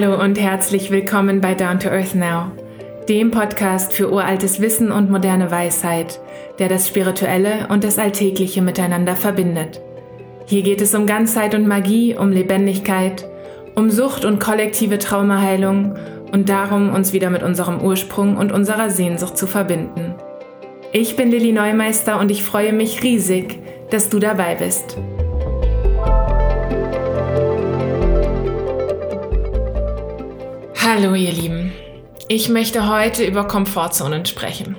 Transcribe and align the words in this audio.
Hallo 0.00 0.18
und 0.18 0.40
herzlich 0.40 0.90
willkommen 0.90 1.42
bei 1.42 1.52
Down 1.52 1.78
to 1.78 1.90
Earth 1.90 2.14
Now, 2.14 2.52
dem 3.06 3.30
Podcast 3.30 3.92
für 3.92 4.10
uraltes 4.10 4.58
Wissen 4.58 4.90
und 4.90 5.10
moderne 5.10 5.50
Weisheit, 5.50 6.20
der 6.58 6.70
das 6.70 6.88
Spirituelle 6.88 7.68
und 7.68 7.84
das 7.84 7.98
Alltägliche 7.98 8.62
miteinander 8.62 9.14
verbindet. 9.14 9.82
Hier 10.46 10.62
geht 10.62 10.80
es 10.80 10.94
um 10.94 11.04
Ganzheit 11.04 11.54
und 11.54 11.68
Magie, 11.68 12.16
um 12.16 12.32
Lebendigkeit, 12.32 13.28
um 13.74 13.90
Sucht 13.90 14.24
und 14.24 14.40
kollektive 14.40 14.98
Traumaheilung 14.98 15.98
und 16.32 16.48
darum, 16.48 16.94
uns 16.94 17.12
wieder 17.12 17.28
mit 17.28 17.42
unserem 17.42 17.82
Ursprung 17.82 18.38
und 18.38 18.52
unserer 18.52 18.88
Sehnsucht 18.88 19.36
zu 19.36 19.46
verbinden. 19.46 20.14
Ich 20.92 21.14
bin 21.14 21.30
Lilly 21.30 21.52
Neumeister 21.52 22.18
und 22.18 22.30
ich 22.30 22.42
freue 22.42 22.72
mich 22.72 23.02
riesig, 23.02 23.58
dass 23.90 24.08
du 24.08 24.18
dabei 24.18 24.54
bist. 24.54 24.96
Hallo 30.92 31.14
ihr 31.14 31.30
Lieben, 31.30 31.72
ich 32.26 32.48
möchte 32.48 32.88
heute 32.88 33.24
über 33.24 33.46
Komfortzonen 33.46 34.26
sprechen. 34.26 34.76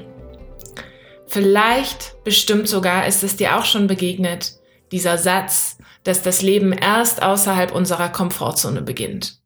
Vielleicht, 1.26 2.22
bestimmt 2.26 2.68
sogar, 2.68 3.08
ist 3.08 3.24
es 3.24 3.38
dir 3.38 3.58
auch 3.58 3.64
schon 3.64 3.88
begegnet, 3.88 4.56
dieser 4.92 5.18
Satz, 5.18 5.78
dass 6.04 6.22
das 6.22 6.42
Leben 6.42 6.74
erst 6.74 7.24
außerhalb 7.24 7.74
unserer 7.74 8.10
Komfortzone 8.10 8.82
beginnt. 8.82 9.40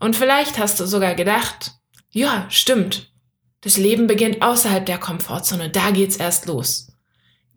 Und 0.00 0.16
vielleicht 0.16 0.58
hast 0.58 0.80
du 0.80 0.86
sogar 0.86 1.14
gedacht, 1.14 1.72
ja, 2.10 2.46
stimmt, 2.48 3.12
das 3.60 3.76
Leben 3.76 4.06
beginnt 4.06 4.40
außerhalb 4.40 4.86
der 4.86 4.96
Komfortzone, 4.96 5.68
da 5.68 5.90
geht's 5.90 6.16
erst 6.16 6.46
los. 6.46 6.90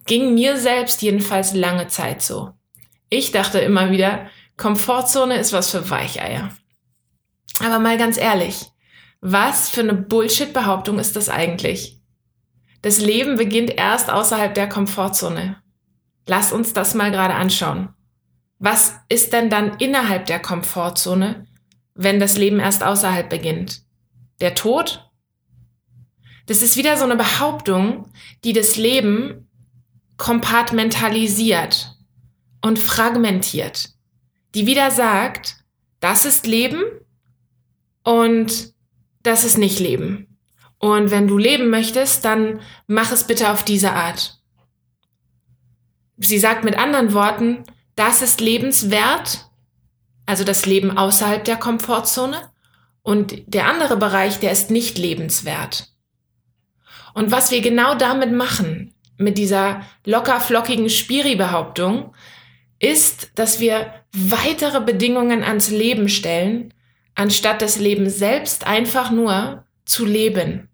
Ging 0.08 0.34
mir 0.34 0.58
selbst 0.58 1.02
jedenfalls 1.02 1.54
lange 1.54 1.88
Zeit 1.88 2.22
so. 2.22 2.52
Ich 3.10 3.32
dachte 3.32 3.60
immer 3.60 3.92
wieder, 3.92 4.30
Komfortzone 4.58 5.38
ist 5.38 5.54
was 5.54 5.72
für 5.72 5.90
Weicheier. 5.90 6.52
Aber 7.60 7.80
mal 7.80 7.98
ganz 7.98 8.18
ehrlich, 8.18 8.72
was 9.22 9.70
für 9.70 9.82
eine 9.82 9.94
Bullshit-Behauptung 9.94 11.00
ist 11.00 11.16
das 11.16 11.30
eigentlich? 11.30 12.00
Das 12.82 13.00
Leben 13.00 13.38
beginnt 13.38 13.72
erst 13.76 14.12
außerhalb 14.12 14.54
der 14.54 14.70
Komfortzone. 14.70 15.58
Lass 16.28 16.52
uns 16.52 16.74
das 16.74 16.94
mal 16.94 17.12
gerade 17.12 17.34
anschauen. 17.34 17.90
Was 18.60 18.94
ist 19.10 19.34
denn 19.34 19.50
dann 19.50 19.78
innerhalb 19.80 20.28
der 20.28 20.40
Komfortzone, 20.40 21.48
wenn 21.94 22.20
das 22.20 22.38
Leben 22.38 22.60
erst 22.60 22.84
außerhalb 22.84 23.30
beginnt? 23.30 23.82
Der 24.42 24.54
Tod? 24.54 25.10
Das 26.46 26.62
ist 26.62 26.78
wieder 26.78 26.98
so 26.98 27.06
eine 27.06 27.16
Behauptung, 27.16 28.12
die 28.44 28.54
das 28.54 28.76
Leben 28.76 29.50
kompartmentalisiert 30.18 31.96
und 32.62 32.80
fragmentiert, 32.80 33.90
die 34.54 34.68
wieder 34.68 34.92
sagt, 34.92 35.58
das 36.00 36.26
ist 36.26 36.46
Leben 36.46 36.84
und 38.06 38.74
das 39.24 39.44
ist 39.44 39.58
nicht 39.58 39.80
Leben. 39.80 40.38
Und 40.78 41.10
wenn 41.10 41.28
du 41.28 41.38
leben 41.38 41.70
möchtest, 41.70 42.24
dann 42.24 42.62
mach 42.86 43.12
es 43.12 43.26
bitte 43.26 43.52
auf 43.52 43.66
diese 43.66 43.92
Art. 43.92 44.40
Sie 46.18 46.38
sagt 46.38 46.64
mit 46.64 46.78
anderen 46.78 47.14
Worten, 47.14 47.64
das 47.96 48.22
ist 48.22 48.40
lebenswert, 48.40 49.50
also 50.28 50.44
das 50.44 50.68
Leben 50.68 50.98
außerhalb 50.98 51.44
der 51.44 51.58
Komfortzone. 51.58 52.52
Und 53.02 53.42
der 53.48 53.68
andere 53.68 53.98
Bereich, 53.98 54.40
der 54.40 54.52
ist 54.52 54.70
nicht 54.70 54.98
lebenswert. 54.98 55.90
Und 57.16 57.32
was 57.32 57.50
wir 57.50 57.62
genau 57.62 57.96
damit 57.96 58.32
machen, 58.32 58.94
mit 59.18 59.38
dieser 59.38 59.82
locker 60.06 60.40
flockigen 60.40 60.90
Spiri-Behauptung, 60.90 62.14
ist, 62.78 63.32
dass 63.36 63.60
wir 63.60 63.94
weitere 64.12 64.82
Bedingungen 64.82 65.44
ans 65.44 65.72
Leben 65.72 66.10
stellen, 66.10 66.74
anstatt 67.16 67.62
das 67.62 67.80
Leben 67.80 68.10
selbst 68.10 68.68
einfach 68.68 69.12
nur 69.12 69.66
zu 69.86 70.06
leben. 70.06 70.70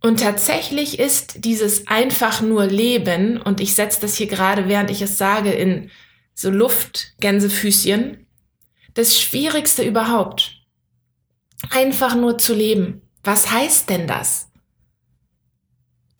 Und 0.00 0.20
tatsächlich 0.20 0.98
ist 0.98 1.44
dieses 1.44 1.86
einfach 1.86 2.40
nur 2.40 2.66
Leben, 2.66 3.40
und 3.40 3.60
ich 3.60 3.74
setze 3.74 4.00
das 4.00 4.16
hier 4.16 4.26
gerade, 4.26 4.66
während 4.68 4.90
ich 4.90 5.02
es 5.02 5.18
sage, 5.18 5.52
in 5.52 5.90
so 6.34 6.50
Luftgänsefüßchen, 6.50 8.26
das 8.94 9.20
Schwierigste 9.20 9.82
überhaupt. 9.82 10.62
Einfach 11.70 12.14
nur 12.14 12.38
zu 12.38 12.54
leben. 12.54 13.02
Was 13.22 13.50
heißt 13.50 13.90
denn 13.90 14.06
das? 14.06 14.48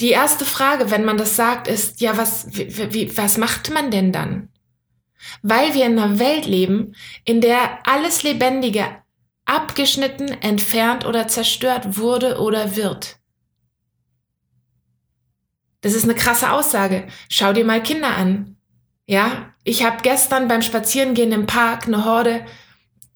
Die 0.03 0.11
erste 0.11 0.45
Frage, 0.45 0.91
wenn 0.91 1.05
man 1.05 1.17
das 1.17 1.37
sagt, 1.37 1.67
ist, 1.67 2.01
ja, 2.01 2.17
was, 2.17 2.47
wie, 2.53 3.17
was 3.17 3.39
macht 3.39 3.71
man 3.71 3.91
denn 3.91 4.13
dann? 4.13 4.49
Weil 5.43 5.75
wir 5.75 5.87
in 5.87 5.99
einer 5.99 6.19
Welt 6.19 6.47
leben, 6.47 6.95
in 7.25 7.41
der 7.41 7.87
alles 7.87 8.23
Lebendige 8.23 8.87
abgeschnitten, 9.45 10.29
entfernt 10.29 11.05
oder 11.05 11.29
zerstört 11.29 11.99
wurde 11.99 12.39
oder 12.39 12.77
wird. 12.77 13.19
Das 15.81 15.95
ist 15.95 16.05
eine 16.05 16.15
krasse 16.15 16.53
Aussage. 16.53 17.09
Schau 17.29 17.53
dir 17.53 17.65
mal 17.65 17.83
Kinder 17.83 18.17
an. 18.17 18.57
Ja, 19.07 19.55
ich 19.65 19.85
habe 19.85 20.03
gestern 20.03 20.47
beim 20.47 20.63
Spazierengehen 20.63 21.33
im 21.33 21.47
Park 21.47 21.87
eine 21.87 22.05
Horde 22.05 22.47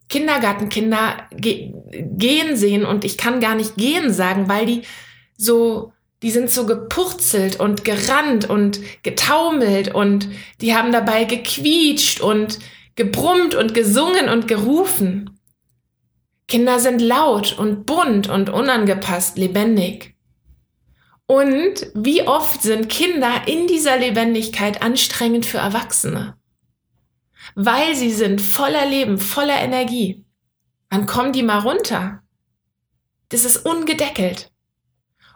Kindergartenkinder 0.09 1.29
ge 1.31 1.73
gehen 1.91 2.57
sehen 2.57 2.85
und 2.85 3.05
ich 3.05 3.17
kann 3.17 3.41
gar 3.41 3.55
nicht 3.55 3.77
gehen 3.77 4.13
sagen, 4.13 4.49
weil 4.49 4.67
die 4.67 4.83
so 5.37 5.94
die 6.25 6.31
sind 6.31 6.51
so 6.51 6.65
gepurzelt 6.65 7.61
und 7.61 7.85
gerannt 7.85 8.49
und 8.49 8.81
getaumelt 9.03 9.95
und 9.95 10.27
die 10.63 10.75
haben 10.75 10.91
dabei 10.91 11.25
gequietscht 11.25 12.23
und 12.23 12.61
gebrummt 12.97 13.55
und 13.55 13.75
gesungen 13.75 14.31
und 14.31 14.49
gerufen. 14.49 15.39
Kinder 16.49 16.81
sind 16.81 17.03
laut 17.03 17.59
und 17.59 17.85
bunt 17.85 18.31
und 18.31 18.49
unangepasst, 18.49 19.37
lebendig. 19.37 20.17
Und 21.27 21.91
wie 21.95 22.23
oft 22.23 22.63
sind 22.63 22.89
Kinder 22.89 23.43
in 23.47 23.67
dieser 23.67 23.99
Lebendigkeit 23.99 24.81
anstrengend 24.81 25.45
für 25.45 25.59
Erwachsene? 25.59 26.39
Weil 27.55 27.95
sie 27.95 28.11
sind 28.11 28.41
voller 28.41 28.87
Leben, 28.87 29.19
voller 29.19 29.61
Energie. 29.61 30.25
Wann 30.89 31.05
kommen 31.05 31.35
die 31.35 31.43
mal 31.43 31.59
runter? 31.59 32.23
Das 33.29 33.45
ist 33.45 33.67
ungedeckelt. 33.67 34.54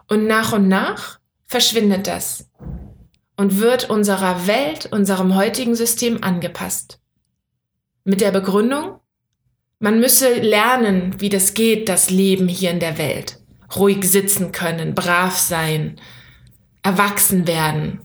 Und 0.08 0.26
nach 0.26 0.52
und 0.52 0.68
nach 0.68 1.20
verschwindet 1.46 2.06
das 2.06 2.48
und 3.36 3.60
wird 3.60 3.88
unserer 3.88 4.46
Welt, 4.46 4.86
unserem 4.90 5.36
heutigen 5.36 5.76
System 5.76 6.22
angepasst. 6.22 7.00
Mit 8.04 8.20
der 8.20 8.32
Begründung, 8.32 8.98
man 9.78 10.00
müsse 10.00 10.40
lernen, 10.40 11.20
wie 11.20 11.28
das 11.28 11.54
geht, 11.54 11.88
das 11.88 12.10
Leben 12.10 12.48
hier 12.48 12.72
in 12.72 12.80
der 12.80 12.98
Welt. 12.98 13.38
Ruhig 13.76 14.04
sitzen 14.04 14.50
können, 14.50 14.94
brav 14.94 15.38
sein, 15.38 16.00
erwachsen 16.82 17.46
werden. 17.46 18.00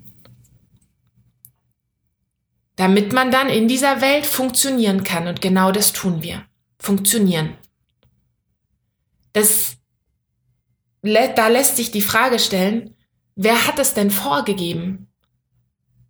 Damit 2.75 3.11
man 3.13 3.31
dann 3.31 3.49
in 3.49 3.67
dieser 3.67 4.01
Welt 4.01 4.25
funktionieren 4.25 5.03
kann. 5.03 5.27
Und 5.27 5.41
genau 5.41 5.71
das 5.71 5.93
tun 5.93 6.21
wir. 6.21 6.43
Funktionieren. 6.77 7.55
Das 9.31 9.77
da 11.03 11.47
lässt 11.47 11.75
sich 11.75 11.91
die 11.91 12.01
Frage 12.01 12.39
stellen, 12.39 12.95
wer 13.35 13.67
hat 13.67 13.77
es 13.79 13.93
denn 13.93 14.09
vorgegeben? 14.09 15.07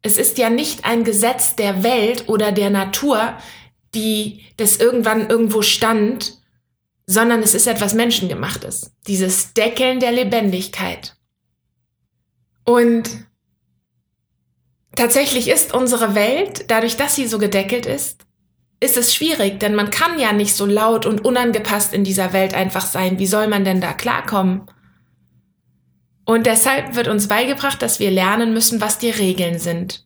Es 0.02 0.18
ist 0.18 0.38
ja 0.38 0.50
nicht 0.50 0.86
ein 0.86 1.04
Gesetz 1.04 1.56
der 1.56 1.84
Welt 1.84 2.30
oder 2.30 2.52
der 2.52 2.70
Natur, 2.70 3.38
die 3.96 4.44
das 4.58 4.78
irgendwann 4.78 5.30
irgendwo 5.30 5.62
stand, 5.62 6.38
sondern 7.06 7.42
es 7.42 7.54
ist 7.54 7.68
etwas 7.68 7.94
Menschengemachtes. 7.94 8.92
Dieses 9.08 9.54
Deckeln 9.54 10.00
der 10.00 10.12
Lebendigkeit. 10.12 11.16
Und 12.66 13.10
tatsächlich 14.96 15.50
ist 15.50 15.74
unsere 15.74 16.16
Welt, 16.16 16.66
dadurch, 16.70 16.98
dass 16.98 17.16
sie 17.16 17.28
so 17.28 17.40
gedeckelt 17.40 17.86
ist, 17.86 18.25
ist 18.80 18.98
es 18.98 19.16
schwierig, 19.16 19.60
denn 19.60 19.75
man 19.75 19.90
kann 19.90 20.19
ja 20.19 20.34
nicht 20.34 20.54
so 20.56 20.66
laut 20.66 21.06
und 21.06 21.24
unangepasst 21.24 21.94
in 21.94 22.04
dieser 22.04 22.34
Welt 22.34 22.54
einfach 22.54 22.86
sein. 22.86 23.18
Wie 23.18 23.28
soll 23.28 23.48
man 23.48 23.63
denn 23.63 23.80
da 23.80 23.94
klarkommen? 23.94 24.69
Und 26.25 26.46
deshalb 26.46 26.96
wird 26.96 27.08
uns 27.08 27.28
beigebracht, 27.28 27.81
dass 27.81 28.00
wir 28.00 28.12
lernen 28.12 28.54
müssen, 28.54 28.81
was 28.81 28.98
die 28.98 29.10
Regeln 29.10 29.60
sind. 29.60 30.06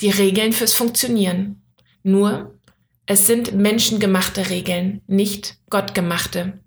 Die 0.00 0.10
Regeln 0.10 0.52
fürs 0.52 0.72
Funktionieren. 0.72 1.62
Nur, 2.02 2.58
es 3.06 3.26
sind 3.26 3.54
menschengemachte 3.54 4.50
Regeln, 4.50 5.02
nicht 5.06 5.58
gottgemachte. 5.68 6.60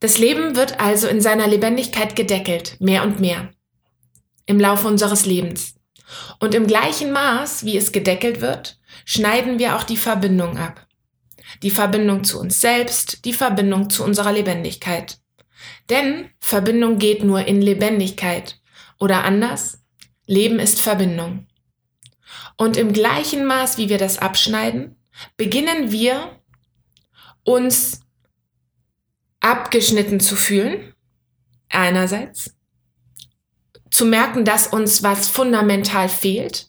Das 0.00 0.18
Leben 0.18 0.56
wird 0.56 0.80
also 0.80 1.08
in 1.08 1.20
seiner 1.20 1.48
Lebendigkeit 1.48 2.14
gedeckelt, 2.14 2.76
mehr 2.80 3.02
und 3.02 3.20
mehr. 3.20 3.50
Im 4.46 4.60
Laufe 4.60 4.86
unseres 4.86 5.26
Lebens. 5.26 5.74
Und 6.38 6.54
im 6.54 6.66
gleichen 6.66 7.12
Maß, 7.12 7.64
wie 7.64 7.76
es 7.76 7.92
gedeckelt 7.92 8.40
wird, 8.40 8.78
schneiden 9.04 9.58
wir 9.58 9.76
auch 9.76 9.82
die 9.82 9.96
Verbindung 9.96 10.56
ab. 10.56 10.86
Die 11.62 11.70
Verbindung 11.70 12.24
zu 12.24 12.38
uns 12.38 12.60
selbst, 12.60 13.24
die 13.24 13.32
Verbindung 13.32 13.90
zu 13.90 14.04
unserer 14.04 14.32
Lebendigkeit. 14.32 15.18
Denn 15.90 16.30
Verbindung 16.38 16.98
geht 16.98 17.24
nur 17.24 17.46
in 17.46 17.60
Lebendigkeit. 17.60 18.60
Oder 18.98 19.24
anders, 19.24 19.82
Leben 20.26 20.58
ist 20.58 20.80
Verbindung. 20.80 21.46
Und 22.56 22.76
im 22.76 22.92
gleichen 22.92 23.44
Maß, 23.46 23.78
wie 23.78 23.88
wir 23.88 23.98
das 23.98 24.18
abschneiden, 24.18 24.96
beginnen 25.36 25.90
wir 25.90 26.40
uns 27.44 28.00
abgeschnitten 29.40 30.20
zu 30.20 30.36
fühlen, 30.36 30.94
einerseits, 31.68 32.54
zu 33.90 34.04
merken, 34.04 34.44
dass 34.44 34.66
uns 34.66 35.02
was 35.02 35.28
fundamental 35.28 36.08
fehlt 36.08 36.68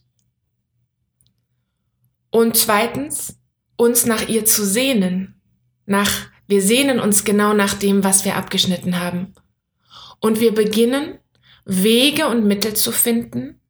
und 2.32 2.58
zweitens, 2.58 3.38
uns 3.76 4.06
nach 4.06 4.28
ihr 4.28 4.46
zu 4.46 4.66
sehnen, 4.66 5.42
nach, 5.86 6.29
wir 6.50 6.64
sehnen 6.64 7.00
uns 7.00 7.24
genau 7.24 7.54
nach 7.54 7.76
dem, 7.76 8.04
was 8.04 8.26
wir 8.26 8.36
abgeschnitten 8.36 9.00
haben. 9.00 9.36
Und 10.20 10.40
wir 10.40 10.52
beginnen, 10.52 11.20
Wege 11.64 12.28
und 12.28 12.48
Mittel 12.48 12.74
zu 12.74 12.92
finden, 12.92 13.62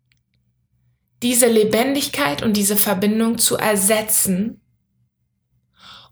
diese 1.21 1.47
Lebendigkeit 1.47 2.41
und 2.41 2.55
diese 2.55 2.77
Verbindung 2.77 3.37
zu 3.37 3.57
ersetzen 3.57 4.61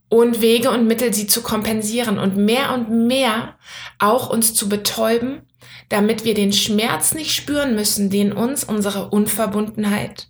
und 0.09 0.41
Wege 0.41 0.69
und 0.69 0.87
Mittel, 0.87 1.13
sie 1.13 1.27
zu 1.27 1.41
kompensieren 1.41 2.19
und 2.19 2.35
mehr 2.35 2.73
und 2.73 3.07
mehr 3.07 3.57
auch 3.97 4.29
uns 4.29 4.53
zu 4.53 4.67
betäuben, 4.67 5.43
damit 5.87 6.25
wir 6.25 6.33
den 6.33 6.51
Schmerz 6.51 7.13
nicht 7.13 7.33
spüren 7.33 7.75
müssen, 7.75 8.09
den 8.09 8.33
uns 8.33 8.65
unsere 8.65 9.09
Unverbundenheit 9.09 10.27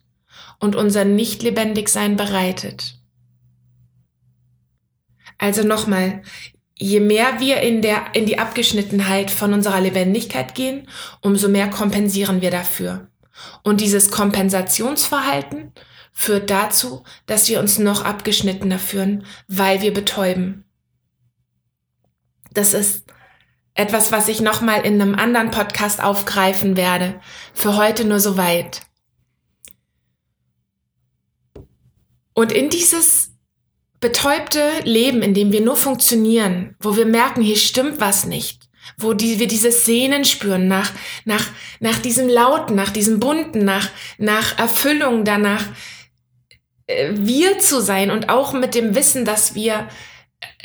und 0.59 0.75
unser 0.75 1.03
Nicht-Lebendigsein 1.03 2.15
bereitet. 2.15 2.96
Also 5.37 5.63
nochmal, 5.63 6.21
je 6.75 6.99
mehr 6.99 7.39
wir 7.39 7.61
in, 7.61 7.81
der, 7.81 8.13
in 8.13 8.25
die 8.25 8.39
Abgeschnittenheit 8.39 9.31
von 9.31 9.53
unserer 9.53 9.81
Lebendigkeit 9.81 10.55
gehen, 10.55 10.87
umso 11.21 11.49
mehr 11.49 11.69
kompensieren 11.69 12.41
wir 12.41 12.51
dafür. 12.51 13.09
Und 13.63 13.81
dieses 13.81 14.09
Kompensationsverhalten 14.09 15.71
führt 16.11 16.49
dazu, 16.49 17.03
dass 17.27 17.47
wir 17.49 17.59
uns 17.59 17.77
noch 17.77 18.03
abgeschnittener 18.03 18.79
führen, 18.79 19.25
weil 19.47 19.81
wir 19.81 19.93
betäuben. 19.93 20.65
Das 22.53 22.73
ist 22.73 23.05
etwas, 23.75 24.11
was 24.11 24.27
ich 24.27 24.41
nochmal 24.41 24.83
in 24.83 24.99
einem 24.99 25.13
anderen 25.13 25.51
Podcast 25.51 26.01
aufgreifen 26.01 26.75
werde. 26.75 27.21
Für 27.53 27.75
heute 27.75 28.05
nur 28.05 28.19
so 28.19 28.35
weit. 28.35 28.81
Und 32.33 32.51
in 32.51 32.69
dieses 32.69 33.36
betäubte 33.99 34.61
Leben, 34.83 35.21
in 35.21 35.33
dem 35.33 35.51
wir 35.51 35.61
nur 35.61 35.75
funktionieren, 35.75 36.75
wo 36.79 36.95
wir 36.95 37.05
merken, 37.05 37.41
hier 37.41 37.55
stimmt 37.55 37.99
was 37.99 38.25
nicht, 38.25 38.69
wo 38.97 39.13
die, 39.13 39.39
wir 39.39 39.47
dieses 39.47 39.85
Sehnen 39.85 40.23
spüren 40.23 40.67
nach, 40.67 40.91
nach, 41.25 41.45
nach 41.79 41.99
diesem 41.99 42.29
Lauten, 42.29 42.75
nach 42.75 42.91
diesem 42.91 43.19
Bunten, 43.19 43.65
nach, 43.65 43.89
nach 44.17 44.57
Erfüllung, 44.59 45.25
danach 45.25 45.63
äh, 46.85 47.11
wir 47.13 47.59
zu 47.59 47.81
sein 47.81 48.11
und 48.11 48.29
auch 48.29 48.53
mit 48.53 48.75
dem 48.75 48.95
Wissen, 48.95 49.25
dass 49.25 49.55
wir 49.55 49.87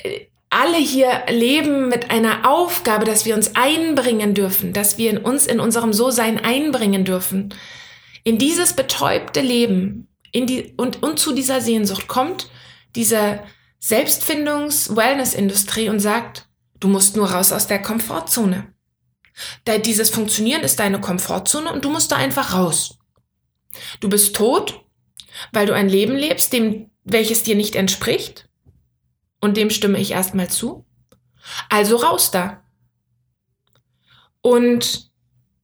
äh, 0.03 0.27
alle 0.51 0.77
hier 0.77 1.23
leben 1.31 1.89
mit 1.89 2.11
einer 2.11 2.47
Aufgabe, 2.47 3.07
dass 3.07 3.25
wir 3.25 3.35
uns 3.35 3.57
einbringen 3.57 4.35
dürfen, 4.35 4.75
dass 4.75 4.99
wir 4.99 5.09
in 5.09 5.17
uns 5.17 5.47
in 5.47 5.61
unserem 5.61 5.95
So-Sein 5.95 6.39
einbringen 6.45 7.07
dürfen. 7.07 7.55
In 8.23 8.37
dieses 8.37 8.75
betäubte 8.75 9.41
Leben 9.41 10.09
in 10.31 10.47
die, 10.47 10.75
und, 10.77 11.03
und 11.03 11.19
zu 11.19 11.33
dieser 11.33 11.63
Sehnsucht 11.63 12.07
kommt 12.07 12.51
diese 12.95 13.43
Selbstfindungs-Wellness-Industrie 13.81 15.89
und 15.89 16.01
sagt, 16.01 16.49
du 16.79 16.89
musst 16.89 17.17
nur 17.17 17.31
raus 17.31 17.53
aus 17.53 17.67
der 17.67 17.81
Komfortzone. 17.83 18.73
Dieses 19.85 20.11
Funktionieren 20.11 20.63
ist 20.63 20.79
deine 20.79 21.01
Komfortzone 21.01 21.73
und 21.73 21.85
du 21.85 21.91
musst 21.91 22.13
da 22.13 22.17
einfach 22.17 22.55
raus. 22.55 22.99
Du 24.01 24.09
bist 24.09 24.37
tot, 24.37 24.85
weil 25.53 25.67
du 25.67 25.75
ein 25.75 25.89
Leben 25.89 26.15
lebst, 26.15 26.53
dem, 26.53 26.91
welches 27.05 27.43
dir 27.43 27.57
nicht 27.57 27.75
entspricht 27.75 28.49
und 29.41 29.57
dem 29.57 29.71
stimme 29.71 29.99
ich 29.99 30.13
erstmal 30.13 30.49
zu. 30.49 30.87
Also 31.69 31.97
raus 31.97 32.31
da. 32.31 32.63
Und 34.41 35.11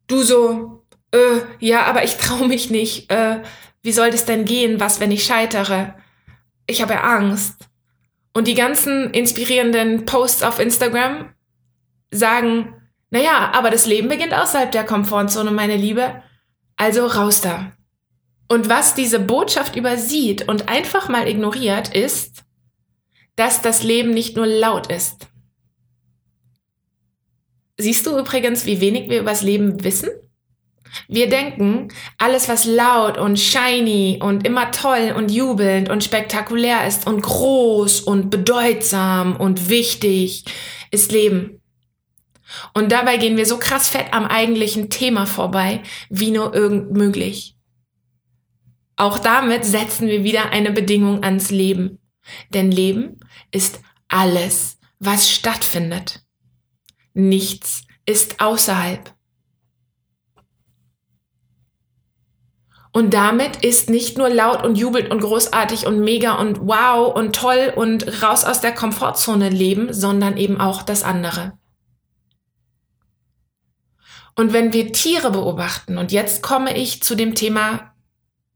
du 0.06 0.22
so, 0.22 0.86
äh, 1.12 1.40
ja, 1.60 1.84
aber 1.84 2.04
ich 2.04 2.16
traue 2.16 2.48
mich 2.48 2.70
nicht. 2.70 3.10
Äh, 3.10 3.42
wie 3.82 3.92
soll 3.92 4.10
das 4.10 4.24
denn 4.24 4.44
gehen? 4.44 4.80
Was, 4.80 5.00
wenn 5.00 5.12
ich 5.12 5.24
scheitere? 5.24 5.94
Ich 6.68 6.80
habe 6.80 7.02
Angst. 7.02 7.68
Und 8.32 8.46
die 8.46 8.54
ganzen 8.54 9.10
inspirierenden 9.10 10.04
Posts 10.04 10.44
auf 10.44 10.60
Instagram 10.60 11.34
sagen, 12.12 12.74
naja, 13.10 13.50
aber 13.52 13.70
das 13.70 13.86
Leben 13.86 14.08
beginnt 14.08 14.34
außerhalb 14.34 14.70
der 14.70 14.84
Komfortzone, 14.84 15.50
meine 15.50 15.76
Liebe. 15.76 16.22
Also 16.76 17.06
raus 17.06 17.40
da. 17.40 17.72
Und 18.48 18.68
was 18.68 18.94
diese 18.94 19.18
Botschaft 19.18 19.76
übersieht 19.76 20.46
und 20.46 20.68
einfach 20.68 21.08
mal 21.08 21.26
ignoriert, 21.26 21.94
ist, 21.94 22.44
dass 23.34 23.62
das 23.62 23.82
Leben 23.82 24.10
nicht 24.10 24.36
nur 24.36 24.46
laut 24.46 24.92
ist. 24.92 25.28
Siehst 27.78 28.06
du 28.06 28.18
übrigens, 28.18 28.66
wie 28.66 28.80
wenig 28.80 29.08
wir 29.08 29.20
übers 29.20 29.42
Leben 29.42 29.82
wissen? 29.84 30.10
Wir 31.08 31.28
denken, 31.28 31.88
alles, 32.18 32.48
was 32.48 32.64
laut 32.64 33.18
und 33.18 33.38
shiny 33.38 34.18
und 34.22 34.46
immer 34.46 34.70
toll 34.70 35.14
und 35.16 35.30
jubelnd 35.30 35.88
und 35.88 36.04
spektakulär 36.04 36.86
ist 36.86 37.06
und 37.06 37.22
groß 37.22 38.00
und 38.00 38.30
bedeutsam 38.30 39.36
und 39.36 39.68
wichtig, 39.68 40.44
ist 40.90 41.12
Leben. 41.12 41.60
Und 42.74 42.92
dabei 42.92 43.18
gehen 43.18 43.36
wir 43.36 43.46
so 43.46 43.58
krass 43.58 43.88
fett 43.88 44.12
am 44.12 44.24
eigentlichen 44.24 44.90
Thema 44.90 45.26
vorbei, 45.26 45.82
wie 46.08 46.30
nur 46.30 46.54
irgend 46.54 46.92
möglich. 46.92 47.56
Auch 48.96 49.18
damit 49.18 49.64
setzen 49.64 50.08
wir 50.08 50.24
wieder 50.24 50.50
eine 50.50 50.72
Bedingung 50.72 51.22
ans 51.22 51.50
Leben. 51.50 51.98
Denn 52.52 52.70
Leben 52.70 53.20
ist 53.52 53.80
alles, 54.08 54.78
was 54.98 55.30
stattfindet. 55.30 56.24
Nichts 57.14 57.84
ist 58.06 58.40
außerhalb. 58.40 59.14
Und 62.92 63.12
damit 63.12 63.56
ist 63.64 63.90
nicht 63.90 64.16
nur 64.16 64.30
laut 64.30 64.64
und 64.64 64.76
jubelnd 64.76 65.10
und 65.10 65.20
großartig 65.20 65.86
und 65.86 66.00
mega 66.00 66.34
und 66.34 66.66
wow 66.66 67.14
und 67.14 67.36
toll 67.36 67.72
und 67.74 68.22
raus 68.22 68.44
aus 68.44 68.60
der 68.60 68.72
Komfortzone 68.72 69.50
leben, 69.50 69.92
sondern 69.92 70.36
eben 70.36 70.60
auch 70.60 70.82
das 70.82 71.02
andere. 71.02 71.52
Und 74.34 74.52
wenn 74.52 74.72
wir 74.72 74.92
Tiere 74.92 75.32
beobachten, 75.32 75.98
und 75.98 76.12
jetzt 76.12 76.42
komme 76.42 76.76
ich 76.76 77.02
zu 77.02 77.14
dem 77.14 77.34
Thema 77.34 77.92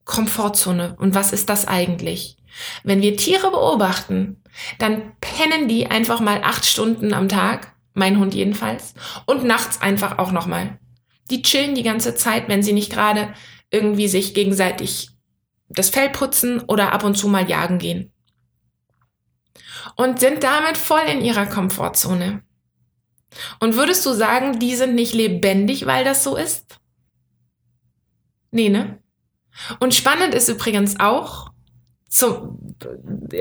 Komfortzone 0.04 0.96
und 0.98 1.14
was 1.14 1.32
ist 1.32 1.48
das 1.48 1.66
eigentlich? 1.66 2.36
Wenn 2.84 3.02
wir 3.02 3.16
Tiere 3.16 3.50
beobachten, 3.50 4.42
dann 4.78 5.12
pennen 5.20 5.68
die 5.68 5.90
einfach 5.90 6.20
mal 6.20 6.42
acht 6.42 6.66
Stunden 6.66 7.12
am 7.14 7.28
Tag, 7.28 7.72
mein 7.94 8.18
Hund 8.18 8.34
jedenfalls, 8.34 8.94
und 9.26 9.44
nachts 9.44 9.80
einfach 9.82 10.18
auch 10.18 10.32
nochmal. 10.32 10.78
Die 11.30 11.42
chillen 11.42 11.74
die 11.74 11.82
ganze 11.82 12.14
Zeit, 12.14 12.48
wenn 12.48 12.62
sie 12.62 12.72
nicht 12.72 12.92
gerade 12.92 13.32
irgendwie 13.72 14.06
sich 14.06 14.34
gegenseitig 14.34 15.08
das 15.68 15.90
Fell 15.90 16.10
putzen 16.10 16.60
oder 16.60 16.92
ab 16.92 17.02
und 17.02 17.16
zu 17.16 17.28
mal 17.28 17.48
jagen 17.48 17.78
gehen. 17.78 18.12
Und 19.96 20.20
sind 20.20 20.44
damit 20.44 20.76
voll 20.76 21.02
in 21.08 21.22
ihrer 21.22 21.46
Komfortzone. 21.46 22.42
Und 23.58 23.76
würdest 23.76 24.04
du 24.06 24.12
sagen, 24.12 24.58
die 24.58 24.76
sind 24.76 24.94
nicht 24.94 25.14
lebendig, 25.14 25.86
weil 25.86 26.04
das 26.04 26.22
so 26.22 26.36
ist? 26.36 26.78
Nee, 28.50 28.68
ne? 28.68 28.98
Und 29.80 29.94
spannend 29.94 30.34
ist 30.34 30.48
übrigens 30.48 31.00
auch, 31.00 31.50
so, 32.08 32.58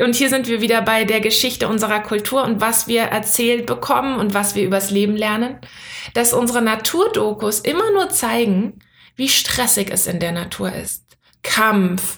und 0.01 0.15
hier 0.15 0.29
sind 0.29 0.47
wir 0.47 0.61
wieder 0.61 0.81
bei 0.81 1.03
der 1.03 1.19
Geschichte 1.19 1.67
unserer 1.67 1.99
Kultur 1.99 2.43
und 2.43 2.61
was 2.61 2.87
wir 2.87 3.01
erzählt 3.01 3.65
bekommen 3.65 4.17
und 4.17 4.33
was 4.33 4.55
wir 4.55 4.63
übers 4.63 4.91
Leben 4.91 5.17
lernen, 5.17 5.59
dass 6.13 6.33
unsere 6.33 6.61
Naturdokus 6.61 7.59
immer 7.59 7.91
nur 7.91 8.09
zeigen, 8.09 8.79
wie 9.21 9.29
stressig 9.29 9.91
es 9.91 10.07
in 10.07 10.19
der 10.19 10.31
Natur 10.31 10.73
ist. 10.73 11.05
Kampf, 11.43 12.17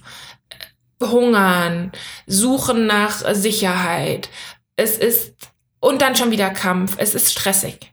Hungern, 1.01 1.91
Suchen 2.27 2.88
nach 2.88 3.36
Sicherheit. 3.36 4.29
Es 4.77 4.98
ist, 4.98 5.33
und 5.81 6.01
dann 6.01 6.15
schon 6.15 6.31
wieder 6.31 6.50
Kampf. 6.51 6.95
Es 6.98 7.13
ist 7.13 7.29
stressig. 7.29 7.91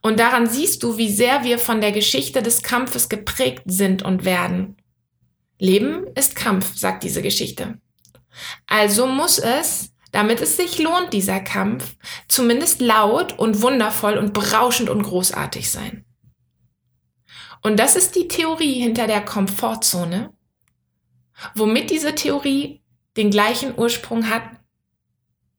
Und 0.00 0.20
daran 0.20 0.48
siehst 0.48 0.84
du, 0.84 0.96
wie 0.96 1.12
sehr 1.12 1.42
wir 1.42 1.58
von 1.58 1.80
der 1.80 1.90
Geschichte 1.90 2.40
des 2.40 2.62
Kampfes 2.62 3.08
geprägt 3.08 3.64
sind 3.66 4.04
und 4.04 4.24
werden. 4.24 4.76
Leben 5.58 6.06
ist 6.14 6.36
Kampf, 6.36 6.76
sagt 6.76 7.02
diese 7.02 7.20
Geschichte. 7.20 7.78
Also 8.68 9.08
muss 9.08 9.40
es, 9.40 9.92
damit 10.12 10.40
es 10.40 10.56
sich 10.56 10.78
lohnt, 10.78 11.12
dieser 11.12 11.40
Kampf, 11.40 11.96
zumindest 12.28 12.80
laut 12.80 13.36
und 13.36 13.60
wundervoll 13.60 14.18
und 14.18 14.34
berauschend 14.34 14.88
und 14.88 15.02
großartig 15.02 15.68
sein. 15.68 16.03
Und 17.64 17.78
das 17.78 17.96
ist 17.96 18.14
die 18.14 18.28
Theorie 18.28 18.74
hinter 18.74 19.06
der 19.06 19.24
Komfortzone, 19.24 20.34
womit 21.54 21.90
diese 21.90 22.14
Theorie 22.14 22.82
den 23.16 23.30
gleichen 23.30 23.76
Ursprung 23.78 24.28
hat 24.28 24.44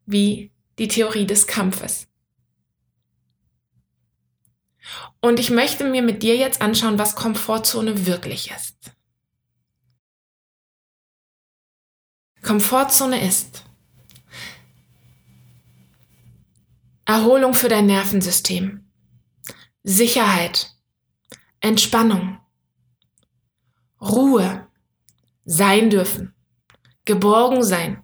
wie 0.06 0.52
die 0.78 0.88
Theorie 0.88 1.26
des 1.26 1.48
Kampfes. 1.48 2.08
Und 5.20 5.40
ich 5.40 5.50
möchte 5.50 5.84
mir 5.84 6.04
mit 6.04 6.22
dir 6.22 6.38
jetzt 6.38 6.62
anschauen, 6.62 7.00
was 7.00 7.16
Komfortzone 7.16 8.06
wirklich 8.06 8.52
ist. 8.52 8.92
Komfortzone 12.44 13.28
ist, 13.28 13.64
Erholung 17.06 17.56
für 17.56 17.70
dein 17.70 17.88
Nervensystem, 17.88 18.92
Sicherheit, 19.82 20.75
Entspannung, 21.66 22.38
Ruhe, 24.00 24.68
sein 25.46 25.90
dürfen, 25.90 26.36
geborgen 27.06 27.64
sein. 27.64 28.04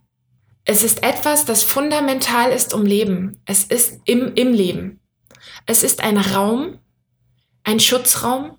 Es 0.65 0.81
ist 0.81 1.03
etwas, 1.03 1.45
das 1.45 1.61
fundamental 1.61 2.51
ist 2.51 2.73
um 2.73 2.87
Leben. 2.87 3.39
Es 3.45 3.65
ist 3.65 3.99
im, 4.05 4.33
im 4.33 4.51
Leben. 4.51 4.99
Es 5.67 5.83
ist 5.83 6.01
ein 6.01 6.17
Raum, 6.17 6.79
ein 7.63 7.79
Schutzraum, 7.79 8.57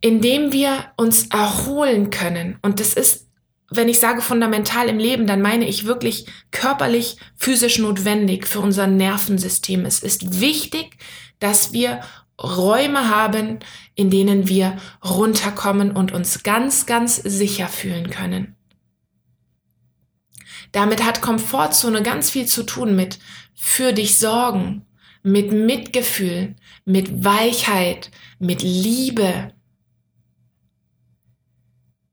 in 0.00 0.22
dem 0.22 0.50
wir 0.50 0.92
uns 0.96 1.26
erholen 1.26 2.08
können. 2.08 2.58
Und 2.62 2.80
das 2.80 2.94
ist, 2.94 3.28
wenn 3.70 3.90
ich 3.90 4.00
sage 4.00 4.22
fundamental 4.22 4.88
im 4.88 4.98
Leben, 4.98 5.26
dann 5.26 5.42
meine 5.42 5.68
ich 5.68 5.84
wirklich 5.84 6.26
körperlich, 6.50 7.18
physisch 7.36 7.78
notwendig 7.78 8.46
für 8.46 8.60
unser 8.60 8.86
Nervensystem. 8.86 9.84
Es 9.84 10.02
ist 10.02 10.40
wichtig, 10.40 10.96
dass 11.40 11.74
wir 11.74 12.00
Räume 12.42 13.08
haben, 13.08 13.60
in 13.94 14.10
denen 14.10 14.48
wir 14.48 14.76
runterkommen 15.04 15.92
und 15.92 16.12
uns 16.12 16.42
ganz, 16.42 16.86
ganz 16.86 17.16
sicher 17.16 17.68
fühlen 17.68 18.10
können. 18.10 18.56
Damit 20.72 21.04
hat 21.04 21.22
Komfortzone 21.22 22.02
ganz 22.02 22.30
viel 22.30 22.46
zu 22.46 22.64
tun 22.64 22.96
mit 22.96 23.20
für 23.54 23.92
dich 23.92 24.18
sorgen, 24.18 24.84
mit 25.22 25.52
Mitgefühl, 25.52 26.56
mit 26.84 27.24
Weichheit, 27.24 28.10
mit 28.40 28.62
Liebe. 28.62 29.52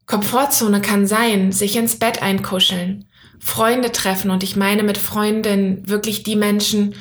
Komfortzone 0.05 0.81
kann 0.81 1.07
sein, 1.07 1.51
sich 1.51 1.75
ins 1.75 1.97
Bett 1.97 2.21
einkuscheln, 2.21 3.05
Freunde 3.39 3.91
treffen 3.91 4.29
und 4.29 4.43
ich 4.43 4.55
meine 4.55 4.83
mit 4.83 4.99
Freunden 4.99 5.89
wirklich 5.89 6.21
die 6.21 6.35
Menschen, 6.35 6.93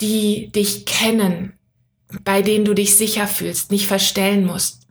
die 0.00 0.52
dich 0.52 0.86
kennen, 0.86 1.58
bei 2.22 2.42
denen 2.42 2.64
du 2.64 2.74
dich 2.74 2.96
sicher 2.96 3.26
fühlst, 3.26 3.70
nicht 3.70 3.86
verstellen 3.86 4.44
musst. 4.44 4.86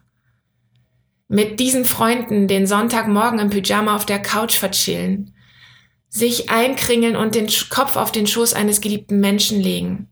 Mit 1.28 1.60
diesen 1.60 1.86
Freunden 1.86 2.48
den 2.48 2.68
Sonntagmorgen 2.68 3.40
im 3.40 3.50
Pyjama 3.50 3.96
auf 3.96 4.06
der 4.06 4.22
Couch 4.22 4.58
verchillen, 4.58 5.34
sich 6.10 6.50
einkringeln 6.50 7.16
und 7.16 7.34
den 7.34 7.48
Kopf 7.70 7.96
auf 7.96 8.12
den 8.12 8.28
Schoß 8.28 8.54
eines 8.54 8.82
geliebten 8.82 9.20
Menschen 9.20 9.60
legen. 9.60 10.10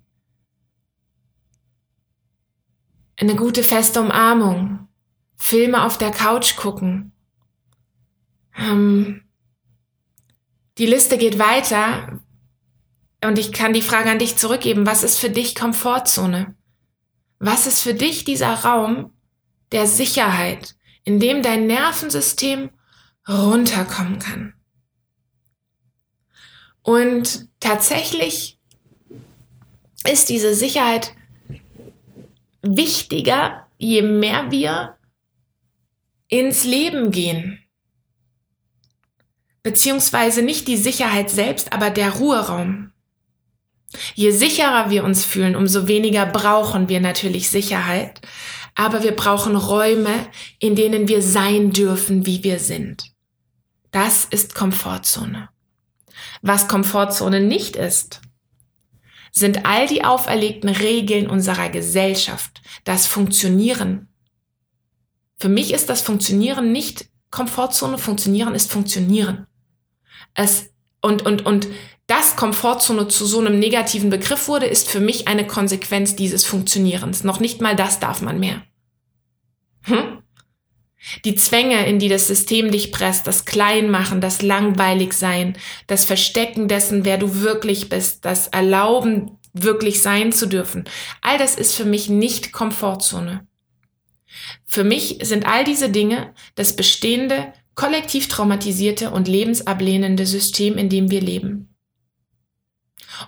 Eine 3.17 3.35
gute 3.35 3.61
feste 3.61 4.01
Umarmung, 4.01 4.87
Filme 5.35 5.83
auf 5.83 5.99
der 5.99 6.09
Couch 6.09 6.55
gucken. 6.55 7.11
Ähm, 8.57 9.21
die 10.79 10.87
Liste 10.87 11.19
geht 11.19 11.37
weiter 11.37 12.19
und 13.23 13.37
ich 13.37 13.51
kann 13.51 13.73
die 13.73 13.83
Frage 13.83 14.09
an 14.09 14.17
dich 14.17 14.37
zurückgeben, 14.37 14.87
was 14.87 15.03
ist 15.03 15.19
für 15.19 15.29
dich 15.29 15.53
Komfortzone? 15.53 16.55
Was 17.43 17.65
ist 17.65 17.81
für 17.81 17.95
dich 17.95 18.23
dieser 18.23 18.53
Raum 18.53 19.13
der 19.71 19.87
Sicherheit, 19.87 20.75
in 21.03 21.19
dem 21.19 21.41
dein 21.41 21.65
Nervensystem 21.65 22.69
runterkommen 23.27 24.19
kann? 24.19 24.53
Und 26.83 27.47
tatsächlich 27.59 28.59
ist 30.07 30.29
diese 30.29 30.53
Sicherheit 30.53 31.15
wichtiger, 32.61 33.65
je 33.79 34.03
mehr 34.03 34.51
wir 34.51 34.97
ins 36.27 36.63
Leben 36.63 37.09
gehen. 37.09 37.57
Beziehungsweise 39.63 40.43
nicht 40.43 40.67
die 40.67 40.77
Sicherheit 40.77 41.31
selbst, 41.31 41.73
aber 41.73 41.89
der 41.89 42.11
Ruheraum. 42.11 42.93
Je 44.15 44.31
sicherer 44.31 44.89
wir 44.89 45.03
uns 45.03 45.25
fühlen, 45.25 45.55
umso 45.55 45.87
weniger 45.87 46.25
brauchen 46.25 46.89
wir 46.89 46.99
natürlich 46.99 47.49
Sicherheit, 47.49 48.21
aber 48.75 49.03
wir 49.03 49.15
brauchen 49.15 49.55
Räume, 49.55 50.27
in 50.59 50.75
denen 50.75 51.07
wir 51.07 51.21
sein 51.21 51.71
dürfen, 51.71 52.25
wie 52.25 52.43
wir 52.43 52.59
sind. 52.59 53.11
Das 53.91 54.25
ist 54.25 54.55
Komfortzone. 54.55 55.49
Was 56.41 56.67
Komfortzone 56.67 57.41
nicht 57.41 57.75
ist, 57.75 58.21
sind 59.31 59.65
all 59.65 59.87
die 59.87 60.03
auferlegten 60.03 60.69
Regeln 60.69 61.29
unserer 61.29 61.69
Gesellschaft, 61.69 62.61
das 62.83 63.07
Funktionieren. 63.07 64.09
Für 65.37 65.49
mich 65.49 65.73
ist 65.73 65.89
das 65.89 66.01
Funktionieren 66.01 66.71
nicht 66.71 67.09
Komfortzone, 67.31 67.97
Funktionieren 67.97 68.55
ist 68.55 68.71
Funktionieren. 68.71 69.47
Es, 70.33 70.69
und, 71.01 71.25
und, 71.25 71.45
und 71.45 71.67
dass 72.11 72.35
Komfortzone 72.35 73.07
zu 73.07 73.25
so 73.25 73.39
einem 73.39 73.57
negativen 73.57 74.09
Begriff 74.09 74.49
wurde, 74.49 74.65
ist 74.65 74.89
für 74.89 74.99
mich 74.99 75.29
eine 75.29 75.47
Konsequenz 75.47 76.13
dieses 76.13 76.43
Funktionierens. 76.43 77.23
Noch 77.23 77.39
nicht 77.39 77.61
mal 77.61 77.73
das 77.73 78.01
darf 78.01 78.21
man 78.21 78.37
mehr. 78.37 78.63
Hm? 79.83 80.21
Die 81.23 81.35
Zwänge, 81.35 81.87
in 81.87 81.99
die 81.99 82.09
das 82.09 82.27
System 82.27 82.69
dich 82.69 82.91
presst, 82.91 83.27
das 83.27 83.45
Kleinmachen, 83.45 84.19
das 84.19 84.41
Langweiligsein, 84.41 85.55
das 85.87 86.03
Verstecken 86.03 86.67
dessen, 86.67 87.05
wer 87.05 87.17
du 87.17 87.39
wirklich 87.39 87.87
bist, 87.87 88.25
das 88.25 88.49
Erlauben, 88.49 89.37
wirklich 89.53 90.01
sein 90.01 90.33
zu 90.33 90.47
dürfen, 90.47 90.83
all 91.21 91.37
das 91.37 91.55
ist 91.55 91.75
für 91.75 91.85
mich 91.85 92.09
nicht 92.09 92.51
Komfortzone. 92.51 93.47
Für 94.65 94.83
mich 94.83 95.19
sind 95.21 95.45
all 95.45 95.63
diese 95.63 95.89
Dinge 95.89 96.33
das 96.55 96.75
bestehende, 96.75 97.53
kollektiv 97.73 98.27
traumatisierte 98.27 99.11
und 99.11 99.29
lebensablehnende 99.29 100.25
System, 100.25 100.77
in 100.77 100.89
dem 100.89 101.09
wir 101.09 101.21
leben. 101.21 101.70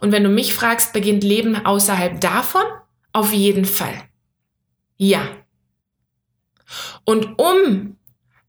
Und 0.02 0.12
wenn 0.12 0.24
du 0.24 0.30
mich 0.30 0.54
fragst, 0.54 0.94
beginnt 0.94 1.24
Leben 1.24 1.66
außerhalb 1.66 2.20
davon? 2.22 2.63
Auf 3.12 3.34
jeden 3.34 3.66
Fall. 3.66 3.94
Ja. 4.98 5.22
Und 7.06 7.40
um 7.40 7.98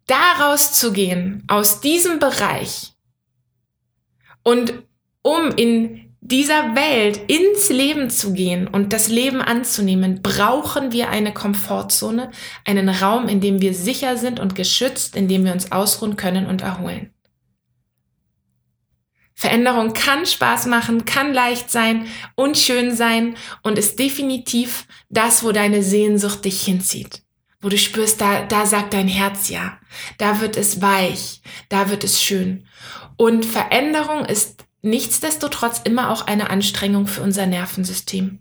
daraus 0.06 0.72
zu 0.72 0.92
gehen, 0.92 1.44
aus 1.48 1.80
diesem 1.80 2.18
Bereich 2.18 2.92
und 4.42 4.82
um 5.22 5.50
in 5.56 6.04
dieser 6.20 6.74
Welt 6.74 7.20
ins 7.30 7.68
Leben 7.68 8.08
zu 8.08 8.32
gehen 8.32 8.66
und 8.66 8.94
das 8.94 9.08
Leben 9.08 9.42
anzunehmen, 9.42 10.22
brauchen 10.22 10.90
wir 10.92 11.10
eine 11.10 11.34
Komfortzone, 11.34 12.30
einen 12.64 12.88
Raum, 12.88 13.28
in 13.28 13.40
dem 13.40 13.60
wir 13.60 13.74
sicher 13.74 14.16
sind 14.16 14.40
und 14.40 14.54
geschützt, 14.54 15.16
in 15.16 15.28
dem 15.28 15.44
wir 15.44 15.52
uns 15.52 15.70
ausruhen 15.70 16.16
können 16.16 16.46
und 16.46 16.62
erholen. 16.62 17.13
Veränderung 19.34 19.92
kann 19.92 20.26
Spaß 20.26 20.66
machen, 20.66 21.04
kann 21.04 21.34
leicht 21.34 21.70
sein 21.70 22.06
und 22.36 22.56
schön 22.56 22.94
sein 22.94 23.36
und 23.62 23.78
ist 23.78 23.98
definitiv 23.98 24.86
das, 25.08 25.42
wo 25.42 25.50
deine 25.52 25.82
Sehnsucht 25.82 26.44
dich 26.44 26.62
hinzieht. 26.62 27.22
Wo 27.60 27.68
du 27.68 27.76
spürst, 27.76 28.20
da, 28.20 28.44
da 28.44 28.66
sagt 28.66 28.94
dein 28.94 29.08
Herz 29.08 29.48
ja. 29.48 29.78
Da 30.18 30.40
wird 30.40 30.56
es 30.56 30.80
weich, 30.80 31.42
da 31.68 31.90
wird 31.90 32.04
es 32.04 32.22
schön. 32.22 32.66
Und 33.16 33.44
Veränderung 33.44 34.24
ist 34.24 34.64
nichtsdestotrotz 34.82 35.80
immer 35.82 36.10
auch 36.10 36.26
eine 36.26 36.50
Anstrengung 36.50 37.06
für 37.06 37.22
unser 37.22 37.46
Nervensystem. 37.46 38.40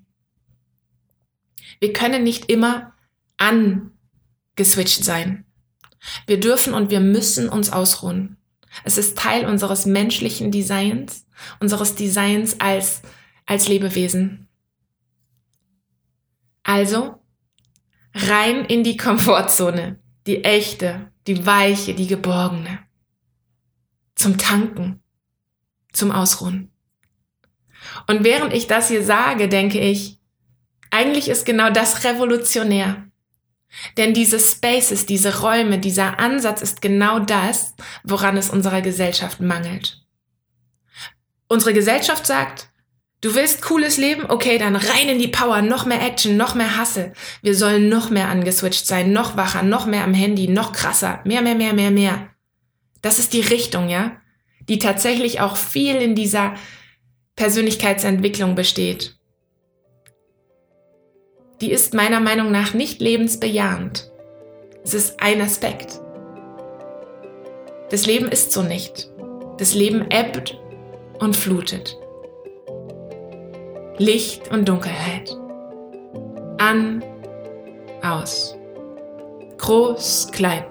Wir 1.80 1.94
können 1.94 2.24
nicht 2.24 2.52
immer 2.52 2.94
angeswitcht 3.38 5.04
sein. 5.04 5.46
Wir 6.28 6.40
dürfen 6.40 6.74
und 6.74 6.90
wir 6.92 7.00
müssen 7.00 7.50
uns 7.50 7.72
ausruhen. 7.72 8.38
Es 8.84 8.98
ist 8.98 9.18
Teil 9.18 9.46
unseres 9.46 9.86
menschlichen 9.86 10.52
Designs, 10.52 11.26
unseres 11.60 11.96
Designs 11.96 12.60
als, 12.60 13.02
als 13.46 13.68
Lebewesen. 13.68 14.48
Also 16.64 17.20
rein 18.14 18.66
in 18.66 18.84
die 18.84 18.98
Komfortzone, 18.98 20.00
die 20.26 20.44
echte, 20.44 21.12
die 21.28 21.46
weiche, 21.46 21.94
die 21.94 22.08
geborgene. 22.08 22.80
Zum 24.16 24.38
Tanken, 24.38 25.02
zum 25.92 26.12
Ausruhen. 26.12 26.72
Und 28.08 28.24
während 28.24 28.54
ich 28.54 28.68
das 28.68 28.88
hier 28.88 29.04
sage, 29.04 29.50
denke 29.50 29.80
ich, 29.80 30.20
eigentlich 30.90 31.28
ist 31.28 31.46
genau 31.46 31.70
das 31.70 32.04
revolutionär. 32.04 33.08
Denn 33.98 34.14
diese 34.14 34.40
Spaces, 34.40 35.06
diese 35.06 35.42
Räume, 35.42 35.80
dieser 35.80 36.20
Ansatz 36.20 36.62
ist 36.62 36.82
genau 36.82 37.20
das, 37.20 37.76
woran 38.04 38.38
es 38.38 38.50
unserer 38.50 38.82
Gesellschaft 38.82 39.40
mangelt. 39.40 40.02
Unsere 41.48 41.74
Gesellschaft 41.74 42.26
sagt, 42.26 42.70
du 43.22 43.36
willst 43.36 43.62
cooles 43.62 43.98
Leben? 43.98 44.30
Okay, 44.30 44.58
dann 44.58 44.76
rein 44.76 45.10
in 45.10 45.20
die 45.20 45.28
Power, 45.28 45.62
noch 45.62 45.86
mehr 45.86 46.02
Action, 46.02 46.38
noch 46.38 46.56
mehr 46.56 46.78
Hassel. 46.78 47.14
Wir 47.42 47.56
sollen 47.56 47.90
noch 47.90 48.10
mehr 48.10 48.30
angeswitcht 48.30 48.88
sein, 48.88 49.12
noch 49.12 49.38
wacher, 49.38 49.64
noch 49.64 49.86
mehr 49.86 50.04
am 50.04 50.14
Handy, 50.14 50.48
noch 50.48 50.72
krasser, 50.72 51.22
mehr, 51.26 51.42
mehr, 51.42 51.56
mehr, 51.56 51.74
mehr, 51.74 51.92
mehr. 51.92 52.30
Das 53.02 53.20
ist 53.20 53.34
die 53.34 53.42
Richtung, 53.42 53.90
ja, 53.90 54.18
die 54.70 54.80
tatsächlich 54.80 55.42
auch 55.42 55.58
viel 55.58 55.96
in 55.96 56.16
dieser 56.16 56.56
Persönlichkeitsentwicklung 57.36 58.56
besteht 58.56 59.18
die 61.64 61.72
ist 61.72 61.94
meiner 61.94 62.20
Meinung 62.20 62.52
nach 62.52 62.74
nicht 62.74 63.00
lebensbejahend. 63.00 64.12
Es 64.84 64.94
ist 64.94 65.22
ein 65.22 65.40
Aspekt. 65.40 66.02
Das 67.90 68.06
Leben 68.06 68.28
ist 68.28 68.52
so 68.52 68.64
nicht. 68.64 69.10
Das 69.60 69.74
Leben 69.74 70.12
ebbt 70.12 70.60
und 71.20 71.38
flutet. 71.38 71.98
Licht 73.98 74.52
und 74.52 74.68
Dunkelheit. 74.68 75.38
An, 76.58 77.02
aus. 78.02 78.58
Groß, 79.58 80.32
klein. 80.34 80.66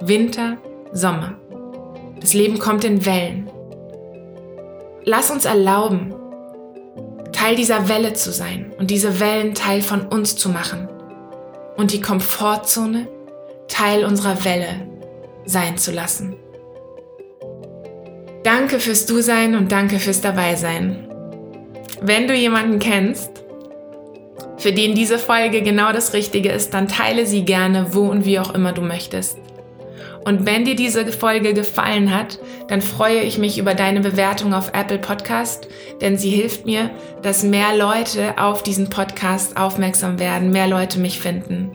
Winter, 0.00 0.58
Sommer. 0.92 1.38
Das 2.20 2.34
Leben 2.34 2.58
kommt 2.58 2.84
in 2.84 3.06
Wellen. 3.06 3.50
Lass 5.04 5.30
uns 5.30 5.46
erlauben, 5.46 6.14
Teil 7.34 7.56
dieser 7.56 7.88
Welle 7.88 8.14
zu 8.14 8.32
sein 8.32 8.72
und 8.78 8.90
diese 8.90 9.20
Wellen 9.20 9.54
Teil 9.54 9.82
von 9.82 10.06
uns 10.06 10.36
zu 10.36 10.48
machen 10.48 10.88
und 11.76 11.92
die 11.92 12.00
Komfortzone 12.00 13.08
Teil 13.68 14.04
unserer 14.04 14.44
Welle 14.44 14.88
sein 15.44 15.76
zu 15.76 15.92
lassen. 15.92 16.36
Danke 18.42 18.78
fürs 18.78 19.06
Du-Sein 19.06 19.54
und 19.54 19.72
danke 19.72 19.98
fürs 19.98 20.20
Dabeisein. 20.20 21.08
Wenn 22.00 22.28
du 22.28 22.34
jemanden 22.34 22.78
kennst, 22.78 23.30
für 24.58 24.72
den 24.72 24.94
diese 24.94 25.18
Folge 25.18 25.62
genau 25.62 25.92
das 25.92 26.12
Richtige 26.12 26.50
ist, 26.50 26.74
dann 26.74 26.88
teile 26.88 27.26
sie 27.26 27.44
gerne, 27.44 27.94
wo 27.94 28.02
und 28.02 28.24
wie 28.24 28.38
auch 28.38 28.54
immer 28.54 28.72
du 28.72 28.82
möchtest. 28.82 29.38
Und 30.24 30.46
wenn 30.46 30.64
dir 30.64 30.74
diese 30.74 31.06
Folge 31.06 31.52
gefallen 31.52 32.14
hat, 32.14 32.38
dann 32.68 32.80
freue 32.80 33.20
ich 33.20 33.38
mich 33.38 33.58
über 33.58 33.74
deine 33.74 34.00
Bewertung 34.00 34.54
auf 34.54 34.72
Apple 34.72 34.98
Podcast, 34.98 35.68
denn 36.00 36.16
sie 36.16 36.30
hilft 36.30 36.64
mir, 36.64 36.90
dass 37.22 37.42
mehr 37.42 37.76
Leute 37.76 38.38
auf 38.38 38.62
diesen 38.62 38.88
Podcast 38.88 39.56
aufmerksam 39.56 40.18
werden, 40.18 40.50
mehr 40.50 40.66
Leute 40.66 40.98
mich 40.98 41.20
finden. 41.20 41.70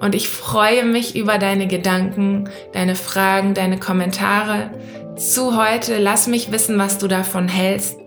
Und 0.00 0.14
ich 0.14 0.28
freue 0.28 0.84
mich 0.84 1.16
über 1.16 1.38
deine 1.38 1.66
Gedanken, 1.66 2.50
deine 2.72 2.94
Fragen, 2.94 3.54
deine 3.54 3.78
Kommentare 3.78 4.70
zu 5.16 5.56
heute. 5.56 5.98
Lass 5.98 6.26
mich 6.26 6.52
wissen, 6.52 6.78
was 6.78 6.98
du 6.98 7.08
davon 7.08 7.48
hältst. 7.48 7.98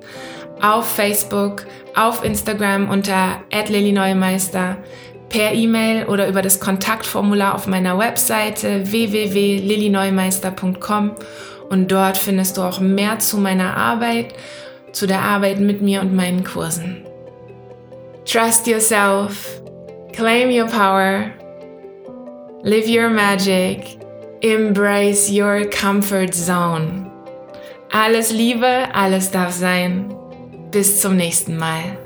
Auf 0.62 0.88
Facebook, 0.88 1.66
auf 1.96 2.24
Instagram 2.24 2.90
unter 2.90 3.42
@lillyneumeister, 3.68 4.78
per 5.34 5.54
E-Mail 5.54 6.06
oder 6.06 6.30
über 6.30 6.44
das 6.44 6.60
Kontaktformular 6.60 7.56
auf 7.56 7.66
meiner 7.68 7.98
Webseite 7.98 8.92
www.lillyneumeister.com 8.92 11.16
und 11.70 11.92
dort 11.92 12.18
findest 12.18 12.58
du 12.58 12.62
auch 12.62 12.80
mehr 12.80 13.18
zu 13.18 13.38
meiner 13.38 13.76
Arbeit, 13.76 14.36
zu 14.92 15.08
der 15.08 15.24
Arbeit 15.24 15.60
mit 15.60 15.82
mir 15.82 16.02
und 16.02 16.16
meinen 16.16 16.44
Kursen. 16.44 17.04
Trust 18.26 18.68
yourself, 18.68 19.60
claim 20.14 20.50
your 20.50 20.68
power 20.68 21.32
Live 22.66 22.88
your 22.88 23.10
magic. 23.10 24.00
Embrace 24.42 25.30
your 25.30 25.70
comfort 25.70 26.34
zone. 26.34 27.12
Alles 27.92 28.32
Liebe, 28.32 28.88
alles 28.94 29.32
darf 29.32 29.52
sein. 29.52 30.16
Bis 30.72 31.02
zum 31.02 31.18
nächsten 31.18 31.58
Mal. 31.58 32.03